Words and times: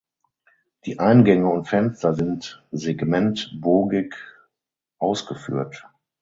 Die 0.85 0.97
Eingänge 0.97 1.47
und 1.47 1.65
Fenster 1.67 2.15
sind 2.15 2.65
segmentbogig 2.71 4.15
ausgeführt. 4.97 5.85